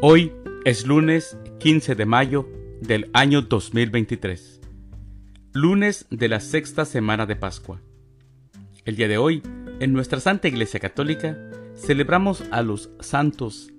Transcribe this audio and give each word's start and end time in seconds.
Hoy 0.00 0.32
es 0.64 0.86
lunes 0.86 1.38
15 1.60 1.94
de 1.94 2.04
mayo 2.04 2.48
del 2.80 3.10
año 3.12 3.42
2023, 3.42 4.60
lunes 5.52 6.06
de 6.10 6.28
la 6.28 6.40
sexta 6.40 6.84
semana 6.84 7.26
de 7.26 7.36
Pascua. 7.36 7.80
El 8.84 8.96
día 8.96 9.08
de 9.08 9.18
hoy, 9.18 9.42
en 9.80 9.92
nuestra 9.92 10.20
Santa 10.20 10.48
Iglesia 10.48 10.80
Católica, 10.80 11.38
celebramos 11.76 12.44
a 12.50 12.62
los 12.62 12.90
santos 13.00 13.70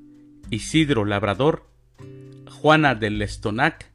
Isidro 0.50 1.06
Labrador, 1.06 1.68
Juana 2.50 2.96
del 2.96 3.20
Lestonac, 3.20 3.92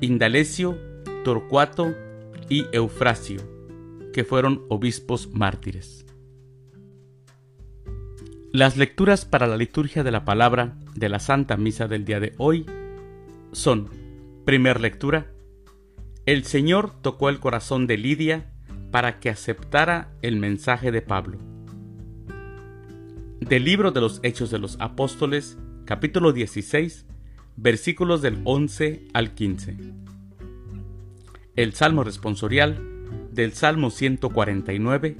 Indalecio, 0.00 0.78
Torcuato 1.24 1.94
y 2.48 2.66
Eufrasio, 2.72 3.40
que 4.12 4.24
fueron 4.24 4.64
obispos 4.68 5.28
mártires. 5.28 6.06
Las 8.58 8.76
lecturas 8.76 9.24
para 9.24 9.46
la 9.46 9.56
liturgia 9.56 10.02
de 10.02 10.10
la 10.10 10.24
palabra 10.24 10.74
de 10.96 11.08
la 11.08 11.20
Santa 11.20 11.56
Misa 11.56 11.86
del 11.86 12.04
día 12.04 12.18
de 12.18 12.34
hoy 12.38 12.66
son, 13.52 13.88
primer 14.44 14.80
lectura, 14.80 15.28
el 16.26 16.42
Señor 16.42 16.90
tocó 17.00 17.28
el 17.28 17.38
corazón 17.38 17.86
de 17.86 17.96
Lidia 17.96 18.50
para 18.90 19.20
que 19.20 19.30
aceptara 19.30 20.10
el 20.22 20.38
mensaje 20.38 20.90
de 20.90 21.02
Pablo. 21.02 21.38
Del 23.38 23.62
libro 23.62 23.92
de 23.92 24.00
los 24.00 24.18
Hechos 24.24 24.50
de 24.50 24.58
los 24.58 24.76
Apóstoles, 24.80 25.56
capítulo 25.84 26.32
16, 26.32 27.06
versículos 27.54 28.22
del 28.22 28.40
11 28.42 29.06
al 29.14 29.34
15. 29.34 29.76
El 31.54 31.74
Salmo 31.74 32.02
responsorial 32.02 32.76
del 33.30 33.52
Salmo 33.52 33.90
149. 33.92 35.16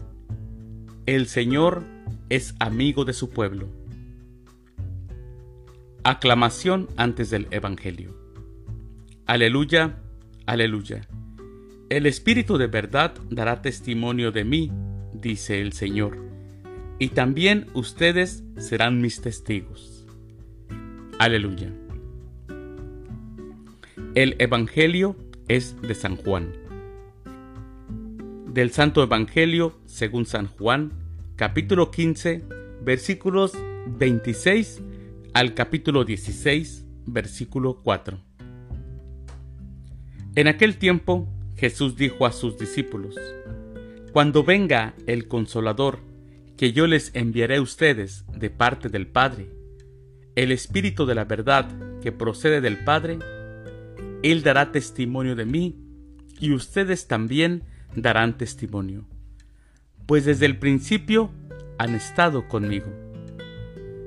El 1.06 1.28
Señor 1.28 1.84
es 2.28 2.54
amigo 2.58 3.04
de 3.04 3.12
su 3.12 3.30
pueblo. 3.30 3.68
Aclamación 6.04 6.88
antes 6.96 7.30
del 7.30 7.48
Evangelio. 7.50 8.16
Aleluya, 9.26 9.98
aleluya. 10.46 11.06
El 11.90 12.06
Espíritu 12.06 12.58
de 12.58 12.66
verdad 12.66 13.14
dará 13.30 13.62
testimonio 13.62 14.30
de 14.30 14.44
mí, 14.44 14.70
dice 15.12 15.60
el 15.60 15.72
Señor, 15.72 16.18
y 16.98 17.08
también 17.08 17.66
ustedes 17.74 18.44
serán 18.58 19.00
mis 19.00 19.20
testigos. 19.20 20.06
Aleluya. 21.18 21.72
El 24.14 24.36
Evangelio 24.38 25.16
es 25.48 25.80
de 25.80 25.94
San 25.94 26.16
Juan. 26.16 26.52
Del 28.52 28.70
Santo 28.70 29.02
Evangelio 29.02 29.78
según 29.86 30.26
San 30.26 30.46
Juan, 30.46 30.92
capítulo 31.38 31.92
15, 31.92 32.42
versículos 32.82 33.52
26 33.86 34.82
al 35.34 35.54
capítulo 35.54 36.04
16, 36.04 36.84
versículo 37.06 37.76
4. 37.80 38.18
En 40.34 40.48
aquel 40.48 40.78
tiempo 40.78 41.28
Jesús 41.54 41.94
dijo 41.94 42.26
a 42.26 42.32
sus 42.32 42.58
discípulos, 42.58 43.14
Cuando 44.12 44.42
venga 44.42 44.94
el 45.06 45.28
consolador, 45.28 46.00
que 46.56 46.72
yo 46.72 46.88
les 46.88 47.14
enviaré 47.14 47.58
a 47.58 47.62
ustedes 47.62 48.24
de 48.36 48.50
parte 48.50 48.88
del 48.88 49.06
Padre, 49.06 49.48
el 50.34 50.50
Espíritu 50.50 51.06
de 51.06 51.14
la 51.14 51.24
verdad 51.24 51.68
que 52.02 52.10
procede 52.10 52.60
del 52.60 52.82
Padre, 52.82 53.20
él 54.24 54.42
dará 54.42 54.72
testimonio 54.72 55.36
de 55.36 55.44
mí, 55.44 55.76
y 56.40 56.50
ustedes 56.50 57.06
también 57.06 57.62
darán 57.94 58.36
testimonio, 58.36 59.06
pues 60.08 60.24
desde 60.24 60.46
el 60.46 60.58
principio 60.58 61.30
han 61.76 61.94
estado 61.94 62.48
conmigo. 62.48 62.86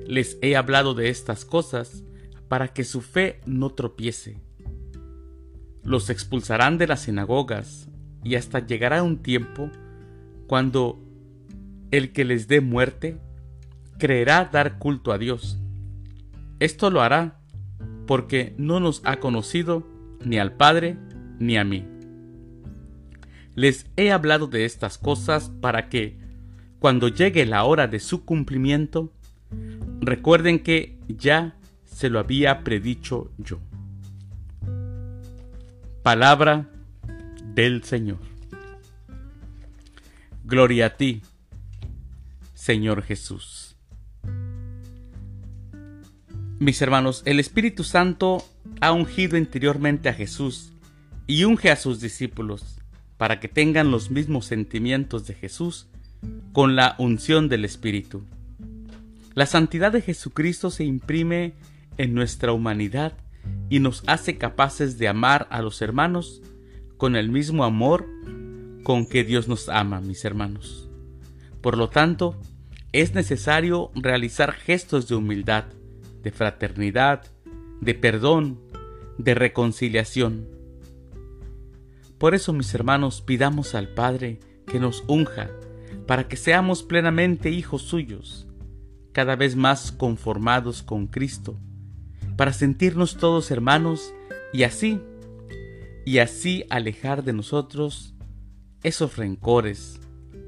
Les 0.04 0.36
he 0.42 0.56
hablado 0.56 0.94
de 0.94 1.10
estas 1.10 1.44
cosas 1.44 2.02
para 2.48 2.74
que 2.74 2.82
su 2.82 3.02
fe 3.02 3.40
no 3.46 3.70
tropiece. 3.70 4.42
Los 5.84 6.10
expulsarán 6.10 6.76
de 6.76 6.88
las 6.88 7.02
sinagogas 7.02 7.88
y 8.24 8.34
hasta 8.34 8.66
llegará 8.66 9.04
un 9.04 9.22
tiempo 9.22 9.70
cuando 10.48 11.00
el 11.92 12.12
que 12.12 12.24
les 12.24 12.48
dé 12.48 12.60
muerte 12.60 13.20
creerá 13.96 14.50
dar 14.52 14.80
culto 14.80 15.12
a 15.12 15.18
Dios. 15.18 15.60
Esto 16.58 16.90
lo 16.90 17.00
hará 17.00 17.38
porque 18.08 18.56
no 18.58 18.80
nos 18.80 19.02
ha 19.04 19.20
conocido 19.20 19.86
ni 20.24 20.40
al 20.40 20.56
Padre, 20.56 20.98
ni 21.38 21.58
a 21.58 21.62
mí. 21.64 21.86
Les 23.54 23.86
he 23.96 24.10
hablado 24.10 24.46
de 24.46 24.64
estas 24.64 24.96
cosas 24.96 25.50
para 25.60 25.88
que, 25.88 26.18
cuando 26.78 27.08
llegue 27.08 27.44
la 27.44 27.64
hora 27.64 27.86
de 27.86 28.00
su 28.00 28.24
cumplimiento, 28.24 29.12
recuerden 30.00 30.60
que 30.60 30.98
ya 31.08 31.56
se 31.84 32.08
lo 32.08 32.18
había 32.18 32.64
predicho 32.64 33.30
yo. 33.36 33.60
Palabra 36.02 36.70
del 37.54 37.84
Señor. 37.84 38.18
Gloria 40.44 40.86
a 40.86 40.96
ti, 40.96 41.22
Señor 42.54 43.02
Jesús. 43.02 43.76
Mis 46.58 46.80
hermanos, 46.80 47.22
el 47.26 47.38
Espíritu 47.38 47.84
Santo 47.84 48.44
ha 48.80 48.92
ungido 48.92 49.36
interiormente 49.36 50.08
a 50.08 50.14
Jesús 50.14 50.72
y 51.26 51.44
unge 51.44 51.70
a 51.70 51.76
sus 51.76 52.00
discípulos 52.00 52.81
para 53.22 53.38
que 53.38 53.46
tengan 53.46 53.92
los 53.92 54.10
mismos 54.10 54.46
sentimientos 54.46 55.28
de 55.28 55.34
Jesús 55.34 55.86
con 56.52 56.74
la 56.74 56.96
unción 56.98 57.48
del 57.48 57.64
Espíritu. 57.64 58.24
La 59.34 59.46
santidad 59.46 59.92
de 59.92 60.02
Jesucristo 60.02 60.72
se 60.72 60.82
imprime 60.82 61.54
en 61.98 62.14
nuestra 62.14 62.52
humanidad 62.52 63.12
y 63.70 63.78
nos 63.78 64.02
hace 64.08 64.38
capaces 64.38 64.98
de 64.98 65.06
amar 65.06 65.46
a 65.52 65.62
los 65.62 65.82
hermanos 65.82 66.42
con 66.96 67.14
el 67.14 67.30
mismo 67.30 67.62
amor 67.62 68.08
con 68.82 69.06
que 69.06 69.22
Dios 69.22 69.46
nos 69.46 69.68
ama, 69.68 70.00
mis 70.00 70.24
hermanos. 70.24 70.90
Por 71.60 71.78
lo 71.78 71.90
tanto, 71.90 72.36
es 72.90 73.14
necesario 73.14 73.92
realizar 73.94 74.50
gestos 74.50 75.06
de 75.06 75.14
humildad, 75.14 75.66
de 76.24 76.32
fraternidad, 76.32 77.22
de 77.80 77.94
perdón, 77.94 78.58
de 79.16 79.36
reconciliación. 79.36 80.61
Por 82.22 82.36
eso, 82.36 82.52
mis 82.52 82.72
hermanos, 82.72 83.20
pidamos 83.20 83.74
al 83.74 83.88
Padre 83.88 84.38
que 84.68 84.78
nos 84.78 85.02
unja 85.08 85.50
para 86.06 86.28
que 86.28 86.36
seamos 86.36 86.84
plenamente 86.84 87.50
hijos 87.50 87.82
suyos, 87.82 88.46
cada 89.10 89.34
vez 89.34 89.56
más 89.56 89.90
conformados 89.90 90.84
con 90.84 91.08
Cristo, 91.08 91.58
para 92.36 92.52
sentirnos 92.52 93.16
todos 93.16 93.50
hermanos 93.50 94.14
y 94.52 94.62
así, 94.62 95.00
y 96.06 96.18
así 96.18 96.64
alejar 96.70 97.24
de 97.24 97.32
nosotros 97.32 98.14
esos 98.84 99.16
rencores 99.16 99.98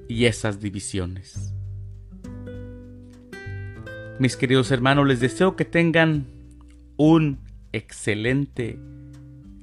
y 0.09 0.27
esas 0.27 0.61
divisiones. 0.61 1.55
Mis 4.21 4.37
queridos 4.37 4.71
hermanos, 4.71 5.09
les 5.09 5.19
deseo 5.19 5.57
que 5.57 5.65
tengan 5.65 6.29
un 6.97 7.41
excelente 7.73 8.79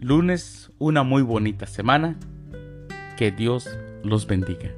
lunes, 0.01 0.71
una 0.79 1.03
muy 1.03 1.21
bonita 1.21 1.67
semana. 1.67 2.17
Que 3.17 3.31
Dios 3.31 3.69
los 4.03 4.25
bendiga. 4.25 4.71